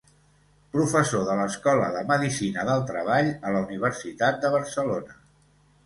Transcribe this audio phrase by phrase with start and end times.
[0.77, 5.25] Professor de l'Escola de Medicina del Treball, a la Universitat de Barcelona.